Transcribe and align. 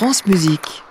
France 0.00 0.24
Musique. 0.24 0.82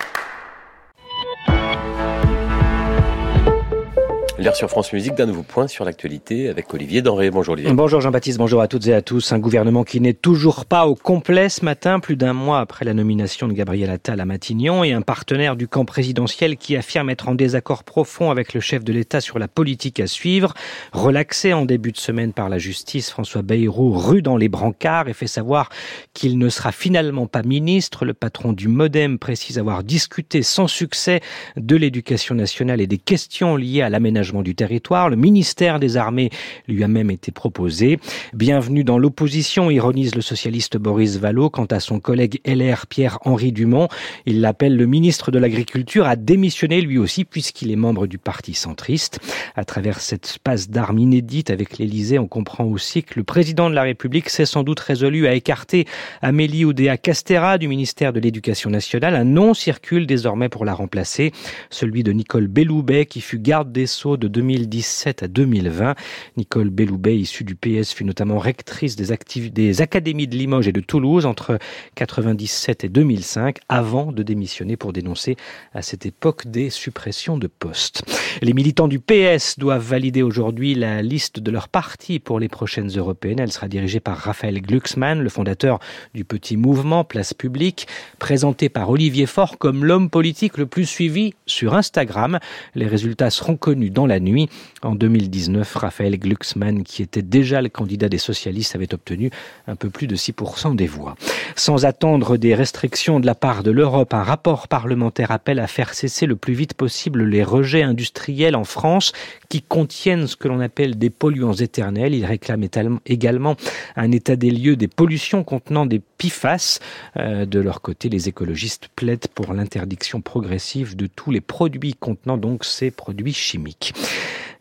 L'air 4.40 4.56
sur 4.56 4.70
France 4.70 4.94
Musique 4.94 5.16
d'un 5.16 5.26
nouveau 5.26 5.44
point 5.44 5.68
sur 5.68 5.84
l'actualité 5.84 6.48
avec 6.48 6.74
Olivier 6.74 7.02
Denré. 7.02 7.30
Bonjour 7.30 7.56
Olivier. 7.56 7.74
Bonjour 7.74 8.00
Jean-Baptiste, 8.00 8.38
bonjour 8.38 8.62
à 8.62 8.70
toutes 8.70 8.88
et 8.88 8.94
à 8.94 9.02
tous. 9.02 9.34
Un 9.34 9.40
gouvernement 9.40 9.84
qui 9.84 10.00
n'est 10.00 10.14
toujours 10.14 10.64
pas 10.66 10.88
au 10.88 10.96
complet 10.96 11.50
ce 11.50 11.66
matin, 11.66 12.00
plus 12.00 12.16
d'un 12.16 12.32
mois 12.32 12.62
après 12.62 12.86
la 12.86 12.94
nomination 12.94 13.50
de 13.50 13.54
Gabriel 13.54 13.90
Attal 13.90 14.22
à 14.22 14.24
Matignon 14.24 14.86
et 14.86 14.94
un 14.94 15.02
partenaire 15.02 15.58
du 15.58 15.68
camp 15.68 15.84
présidentiel 15.84 16.56
qui 16.56 16.78
affirme 16.78 17.10
être 17.10 17.28
en 17.28 17.36
désaccord 17.36 17.84
profond 17.84 18.32
avec 18.32 18.54
le 18.54 18.62
chef 18.62 18.86
de 18.86 18.94
l'État 18.94 19.20
sur 19.20 19.40
la 19.40 19.50
politique 19.50 20.00
à 20.00 20.08
suivre. 20.08 20.54
Relaxé 20.94 21.52
en 21.52 21.66
début 21.66 21.92
de 21.92 21.98
semaine 21.98 22.32
par 22.32 22.48
la 22.48 22.60
justice, 22.60 23.10
François 23.10 23.42
Bayrou 23.42 23.92
rue 23.92 24.22
dans 24.22 24.38
les 24.38 24.48
brancards 24.48 25.10
et 25.10 25.14
fait 25.14 25.28
savoir 25.28 25.68
qu'il 26.14 26.38
ne 26.38 26.48
sera 26.48 26.72
finalement 26.72 27.28
pas 27.28 27.44
ministre. 27.44 28.06
Le 28.06 28.14
patron 28.14 28.54
du 28.54 28.70
Modem 28.70 29.20
précise 29.20 29.60
avoir 29.60 29.84
discuté 29.84 30.44
sans 30.44 30.68
succès 30.68 31.20
de 31.58 31.76
l'éducation 31.76 32.36
nationale 32.36 32.80
et 32.80 32.88
des 32.88 33.00
questions 33.00 33.58
liées 33.58 33.82
à 33.82 33.90
l'aménagement 33.90 34.29
du 34.30 34.54
territoire. 34.54 35.10
Le 35.10 35.16
ministère 35.16 35.80
des 35.80 35.98
Armées 35.98 36.30
lui 36.68 36.84
a 36.84 36.88
même 36.88 37.10
été 37.10 37.32
proposé. 37.32 38.00
Bienvenue 38.34 38.84
dans 38.84 39.00
l'opposition, 39.00 39.72
ironise 39.72 40.14
le 40.14 40.22
socialiste 40.22 40.78
Boris 40.78 41.18
Vallot 41.18 41.50
quant 41.50 41.66
à 41.66 41.80
son 41.80 42.00
collègue 42.00 42.40
LR 42.46 42.86
Pierre-Henri 42.88 43.52
Dumont. 43.52 43.88
Il 44.28 44.42
l'appelle 44.42 44.78
le 44.78 44.86
ministre 44.86 45.32
de 45.32 45.40
l'Agriculture 45.40 46.06
à 46.06 46.16
démissionner 46.16 46.82
lui 46.82 47.00
aussi 47.00 47.26
puisqu'il 47.26 47.72
est 47.72 47.76
membre 47.76 48.06
du 48.06 48.20
parti 48.20 48.54
centriste. 48.54 49.20
À 49.56 49.66
travers 49.66 50.00
cette 50.00 50.38
passe 50.44 50.70
d'armes 50.70 51.00
inédite 51.00 51.50
avec 51.50 51.80
l'Élysée, 51.80 52.20
on 52.20 52.28
comprend 52.28 52.66
aussi 52.66 53.02
que 53.02 53.16
le 53.16 53.24
président 53.24 53.70
de 53.70 53.76
la 53.76 53.82
République 53.82 54.30
s'est 54.30 54.46
sans 54.46 54.62
doute 54.62 54.80
résolu 54.80 55.26
à 55.26 55.34
écarter 55.34 55.86
Amélie 56.22 56.66
Oudéa 56.66 56.98
Castera 56.98 57.58
du 57.58 57.68
ministère 57.68 58.14
de 58.14 58.20
l'Éducation 58.20 58.70
nationale. 58.70 59.16
Un 59.16 59.24
nom 59.24 59.56
circule 59.56 60.06
désormais 60.06 60.50
pour 60.50 60.66
la 60.66 60.76
remplacer, 60.76 61.32
celui 61.72 62.04
de 62.04 62.12
Nicole 62.12 62.48
Belloubet 62.48 63.08
qui 63.08 63.22
fut 63.22 63.40
garde 63.40 63.72
des 63.72 63.88
Sceaux 63.88 64.19
de 64.20 64.28
2017 64.28 65.24
à 65.24 65.28
2020. 65.28 65.96
Nicole 66.38 66.70
Belloubet, 66.70 67.18
issue 67.18 67.44
du 67.44 67.56
PS, 67.56 67.94
fut 67.94 68.04
notamment 68.04 68.38
rectrice 68.38 68.96
des, 68.96 69.82
académies 69.82 70.28
de 70.28 70.36
Limoges 70.36 70.68
et 70.68 70.72
de 70.72 70.82
Toulouse 70.82 71.26
entre 71.26 71.58
97 71.96 72.84
et 72.84 72.90
2005, 72.90 73.58
avant 73.70 74.12
de 74.12 74.22
démissionner 74.24 74.78
pour 74.78 74.94
dénoncer 74.94 75.38
à 75.74 75.82
cette 75.82 76.06
époque 76.06 76.48
des 76.48 76.70
suppressions 76.70 77.38
de 77.38 77.48
postes. 77.48 78.04
Les 78.42 78.54
militants 78.54 78.88
du 78.88 79.00
PS 79.00 79.58
doivent 79.58 79.86
valider 79.86 80.22
aujourd'hui 80.22 80.76
la 80.76 81.02
liste 81.02 81.40
de 81.40 81.52
leur 81.52 81.70
parti 81.70 82.20
pour 82.20 82.40
les 82.40 82.50
prochaines 82.50 82.90
européennes. 82.90 83.40
Elle 83.40 83.52
sera 83.52 83.68
dirigée 83.68 84.00
par 84.00 84.18
Raphaël 84.18 84.62
Glucksmann, 84.62 85.22
le 85.22 85.30
fondateur 85.30 85.80
du 86.14 86.26
petit 86.26 86.58
mouvement 86.58 87.04
Place 87.04 87.34
Publique, 87.34 87.88
présenté 88.20 88.70
par 88.70 88.90
Olivier 88.90 89.26
Faure 89.26 89.58
comme 89.58 89.86
l'homme 89.86 90.10
politique 90.10 90.58
le 90.58 90.66
plus 90.66 90.86
suivi 90.86 91.34
sur 91.46 91.76
Instagram. 91.76 92.40
Les 92.76 92.88
résultats 92.88 93.30
seront 93.30 93.58
connus 93.58 93.90
dans 93.90 94.06
la 94.10 94.20
nuit. 94.20 94.50
En 94.84 94.96
2019, 94.96 95.76
Raphaël 95.76 96.20
Glucksmann, 96.20 96.84
qui 96.84 97.02
était 97.02 97.22
déjà 97.22 97.62
le 97.62 97.70
candidat 97.70 98.10
des 98.10 98.18
socialistes, 98.18 98.76
avait 98.76 98.94
obtenu 98.94 99.32
un 99.68 99.76
peu 99.76 99.90
plus 99.90 100.08
de 100.08 100.16
6% 100.16 100.76
des 100.76 100.88
voix. 100.88 101.16
Sans 101.56 101.86
attendre 101.86 102.38
des 102.38 102.56
restrictions 102.56 103.20
de 103.20 103.26
la 103.26 103.36
part 103.36 103.64
de 103.64 103.72
l'Europe, 103.72 104.14
un 104.14 104.24
rapport 104.24 104.68
parlementaire 104.68 105.32
appelle 105.32 105.60
à 105.60 105.68
faire 105.68 105.94
cesser 105.94 106.26
le 106.26 106.36
plus 106.36 106.54
vite 106.54 106.74
possible 106.74 107.24
les 107.24 107.44
rejets 107.44 107.84
industriels 107.84 108.56
en 108.56 108.66
France 108.66 109.14
qui 109.48 109.62
contiennent 109.62 110.28
ce 110.28 110.36
que 110.36 110.48
l'on 110.48 110.60
appelle 110.60 110.98
des 110.98 111.10
polluants 111.10 111.54
éternels. 111.54 112.14
Il 112.14 112.26
réclame 112.26 112.68
également 113.06 113.56
un 113.96 114.12
état 114.12 114.36
des 114.36 114.52
lieux 114.52 114.76
des 114.76 114.88
pollutions 114.88 115.44
contenant 115.44 115.86
des 115.86 116.02
PFAS. 116.20 116.80
Euh, 117.18 117.48
de 117.48 117.60
leur 117.60 117.82
côté, 117.82 118.10
les 118.10 118.30
écologistes 118.30 118.90
plaident 118.96 119.28
pour 119.34 119.54
l'interdiction 119.54 120.22
progressive 120.22 120.96
de 120.96 121.08
tous 121.08 121.32
les 121.32 121.42
produits 121.42 121.96
contenant 121.96 122.38
donc 122.38 122.64
ces 122.64 122.92
produits 122.92 123.34
chimiques. 123.34 123.94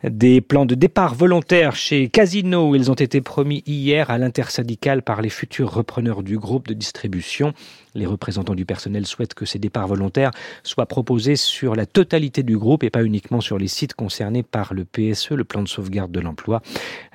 Des 0.03 0.39
plans 0.39 0.65
de 0.65 0.75
départ 0.75 1.13
volontaires 1.13 1.75
chez 1.75 2.07
Casino, 2.07 2.73
ils 2.73 2.89
ont 2.89 2.95
été 2.95 3.19
promis 3.19 3.63
hier 3.67 4.09
à 4.09 4.17
l'intersyndicale 4.17 5.01
par 5.01 5.21
les 5.21 5.29
futurs 5.29 5.73
repreneurs 5.73 6.23
du 6.23 6.37
groupe 6.37 6.67
de 6.67 6.73
distribution. 6.73 7.53
Les 7.95 8.05
représentants 8.05 8.55
du 8.55 8.65
personnel 8.65 9.07
souhaitent 9.07 9.33
que 9.33 9.45
ces 9.45 9.57
départs 9.57 9.87
volontaires 9.87 10.31
soient 10.63 10.85
proposés 10.85 11.35
sur 11.35 11.75
la 11.75 11.87
totalité 11.87 12.43
du 12.43 12.57
groupe 12.57 12.83
et 12.83 12.91
pas 12.91 13.03
uniquement 13.03 13.41
sur 13.41 13.57
les 13.57 13.67
sites 13.67 13.95
concernés 13.95 14.43
par 14.43 14.75
le 14.75 14.85
PSE, 14.85 15.31
le 15.31 15.43
plan 15.43 15.63
de 15.63 15.67
sauvegarde 15.67 16.11
de 16.11 16.19
l'emploi. 16.19 16.61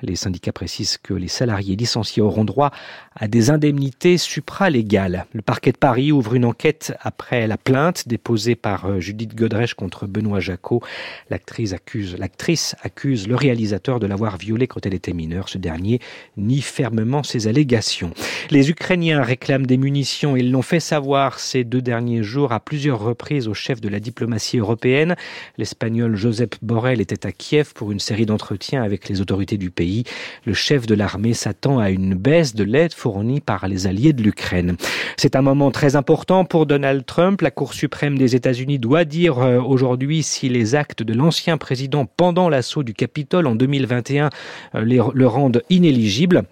Les 0.01 0.17
syndicats 0.17 0.51
précisent 0.51 0.97
que 0.97 1.13
les 1.13 1.29
salariés 1.29 1.77
licenciés 1.77 2.21
auront 2.21 2.43
droit 2.43 2.71
à 3.15 3.27
des 3.29 3.49
indemnités 3.49 4.17
supralégales. 4.17 5.25
Le 5.31 5.41
parquet 5.41 5.71
de 5.71 5.77
Paris 5.77 6.11
ouvre 6.11 6.35
une 6.35 6.45
enquête 6.45 6.93
après 6.99 7.47
la 7.47 7.57
plainte 7.57 8.07
déposée 8.07 8.55
par 8.55 8.85
euh, 8.85 8.99
Judith 8.99 9.33
Godrèche 9.33 9.75
contre 9.75 10.07
Benoît 10.07 10.41
Jacot. 10.41 10.81
L'actrice 11.29 11.71
accuse, 11.71 12.17
l'actrice 12.17 12.75
accuse 12.83 13.27
le 13.27 13.35
réalisateur 13.35 13.99
de 13.99 14.07
l'avoir 14.07 14.37
violée 14.37 14.67
quand 14.67 14.85
elle 14.85 14.93
était 14.93 15.13
mineure. 15.13 15.47
Ce 15.47 15.57
dernier 15.57 16.01
nie 16.35 16.61
fermement 16.61 17.23
ses 17.23 17.47
allégations. 17.47 18.13
Les 18.51 18.69
Ukrainiens 18.69 19.21
réclament 19.23 19.65
des 19.65 19.77
munitions 19.77 20.35
et 20.35 20.43
l'ont 20.43 20.64
fait 20.65 20.79
savoir 20.79 21.39
ces 21.39 21.63
deux 21.63 21.81
derniers 21.81 22.23
jours 22.23 22.51
à 22.51 22.59
plusieurs 22.59 22.99
reprises 22.99 23.47
au 23.47 23.53
chef 23.53 23.79
de 23.79 23.87
la 23.87 23.99
diplomatie 23.99 24.57
européenne. 24.57 25.15
L'Espagnol 25.57 26.15
Josep 26.15 26.55
Borrell 26.61 26.99
était 26.99 27.27
à 27.27 27.31
Kiev 27.31 27.73
pour 27.73 27.91
une 27.91 27.99
série 27.99 28.25
d'entretiens 28.25 28.81
avec 28.81 29.07
les 29.07 29.21
autorités 29.21 29.57
du 29.57 29.69
pays. 29.69 30.03
Le 30.45 30.53
chef 30.53 30.87
de 30.87 30.95
l'armée 30.95 31.33
s'attend 31.33 31.79
à 31.79 31.91
une 31.91 32.15
baisse 32.15 32.55
de 32.55 32.63
l'aide 32.63 32.93
fournie 32.93 33.41
par 33.41 33.67
les 33.67 33.85
alliés 33.85 34.11
de 34.11 34.23
l'Ukraine. 34.23 34.75
C'est 35.17 35.35
un 35.35 35.43
moment 35.43 35.69
très 35.69 35.95
important 35.95 36.45
pour 36.45 36.65
Donald 36.65 37.05
Trump. 37.05 37.41
La 37.41 37.51
Cour 37.51 37.75
suprême 37.75 38.17
des 38.17 38.35
États-Unis 38.35 38.79
doit 38.79 39.05
dire 39.05 39.39
euh, 39.39 39.61
aujourd'hui 39.61 40.23
si 40.23 40.49
les 40.49 40.73
actes 40.73 41.03
de 41.03 41.13
l'ancien 41.13 41.57
président 41.57 42.07
pendant 42.07 42.49
l'assaut 42.49 42.83
du 42.83 42.95
Capitole 42.95 43.45
en 43.45 43.53
2021 43.53 44.31
euh, 44.73 44.81
le 44.83 45.27
rendent 45.27 45.61
inéligible. 45.69 46.43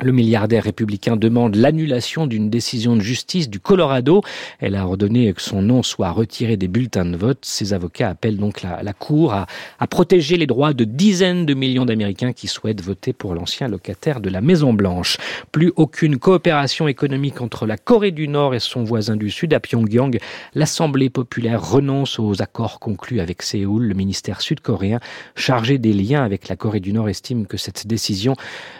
Le 0.00 0.12
milliardaire 0.12 0.62
républicain 0.62 1.16
demande 1.16 1.56
l'annulation 1.56 2.28
d'une 2.28 2.50
décision 2.50 2.94
de 2.94 3.00
justice 3.00 3.50
du 3.50 3.58
Colorado. 3.58 4.22
Elle 4.60 4.76
a 4.76 4.86
ordonné 4.86 5.32
que 5.32 5.42
son 5.42 5.60
nom 5.60 5.82
soit 5.82 6.12
retiré 6.12 6.56
des 6.56 6.68
bulletins 6.68 7.04
de 7.04 7.16
vote. 7.16 7.38
Ses 7.42 7.72
avocats 7.72 8.10
appellent 8.10 8.36
donc 8.36 8.62
la, 8.62 8.92
Cour 8.92 9.32
à, 9.32 9.46
à, 9.80 9.88
protéger 9.88 10.36
les 10.36 10.46
droits 10.46 10.72
de 10.72 10.84
dizaines 10.84 11.46
de 11.46 11.54
millions 11.54 11.84
d'Américains 11.84 12.32
qui 12.32 12.46
souhaitent 12.46 12.80
voter 12.80 13.12
pour 13.12 13.34
l'ancien 13.34 13.66
locataire 13.66 14.20
de 14.20 14.30
la 14.30 14.40
Maison 14.40 14.72
Blanche. 14.72 15.16
Plus 15.50 15.72
aucune 15.74 16.16
coopération 16.16 16.86
économique 16.86 17.40
entre 17.40 17.66
la 17.66 17.76
Corée 17.76 18.12
du 18.12 18.28
Nord 18.28 18.54
et 18.54 18.60
son 18.60 18.84
voisin 18.84 19.16
du 19.16 19.30
Sud. 19.32 19.52
À 19.52 19.58
Pyongyang, 19.58 20.20
l'Assemblée 20.54 21.10
populaire 21.10 21.68
renonce 21.68 22.20
aux 22.20 22.40
accords 22.40 22.78
conclus 22.78 23.18
avec 23.18 23.42
Séoul. 23.42 23.86
Le 23.86 23.94
ministère 23.94 24.42
sud-coréen 24.42 25.00
chargé 25.34 25.78
des 25.78 25.92
liens 25.92 26.22
avec 26.22 26.46
la 26.46 26.54
Corée 26.54 26.78
du 26.78 26.92
Nord 26.92 27.08
estime 27.08 27.48
que 27.48 27.56
cette 27.56 27.88
décision 27.88 28.36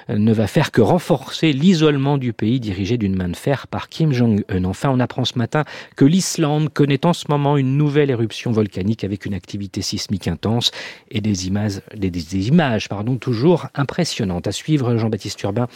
ne 0.08 0.32
va 0.32 0.46
faire 0.46 0.70
que 0.70 0.80
renforcer 0.80 1.07
renforcer 1.08 1.54
l'isolement 1.54 2.19
du 2.19 2.34
pays 2.34 2.60
dirigé 2.60 2.98
d'une 2.98 3.16
main 3.16 3.30
de 3.30 3.36
fer 3.36 3.66
par 3.66 3.88
Kim 3.88 4.12
Jong-un. 4.12 4.64
Enfin, 4.64 4.91
on 4.91 5.00
apprend 5.00 5.24
ce 5.24 5.38
matin 5.38 5.64
que 5.96 6.04
l'Islande 6.04 6.69
connaît 6.69 7.06
en 7.06 7.14
ce 7.14 7.24
moment 7.30 7.56
une 7.56 7.78
nouvelle 7.78 8.10
éruption 8.10 8.52
volcanique 8.52 9.04
avec 9.04 9.24
une 9.24 9.32
activité 9.32 9.80
sismique 9.80 10.28
intense 10.28 10.70
et 11.10 11.22
des 11.22 11.47
images, 11.47 11.80
des, 11.97 12.10
des 12.10 12.48
images 12.48 12.91
pardon, 12.91 13.16
toujours 13.16 13.68
impressionnantes. 13.74 14.47
À 14.48 14.52
suivre, 14.52 14.98
Jean-Baptiste 14.98 15.42
Urbain, 15.44 15.66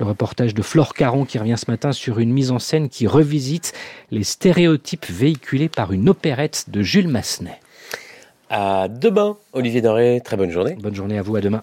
le 0.00 0.06
reportage 0.06 0.54
de 0.54 0.62
Flore 0.62 0.94
Caron 0.94 1.24
qui 1.24 1.38
revient 1.38 1.56
ce 1.56 1.70
matin 1.70 1.92
sur 1.92 2.18
une 2.18 2.32
mise 2.32 2.50
en 2.50 2.58
scène 2.58 2.88
qui 2.88 3.06
revisite 3.06 3.72
les 4.10 4.24
stéréotypes 4.24 5.06
véhiculés 5.08 5.68
par 5.68 5.92
une 5.92 6.08
opérette 6.08 6.64
de 6.66 6.82
Jules 6.82 7.08
Massenet. 7.08 7.60
À 8.48 8.88
demain, 8.88 9.36
Olivier 9.52 9.82
Doré. 9.82 10.20
Très 10.24 10.36
bonne 10.36 10.50
journée. 10.50 10.76
Bonne 10.80 10.96
journée 10.96 11.16
à 11.16 11.22
vous, 11.22 11.36
à 11.36 11.40
demain 11.40 11.62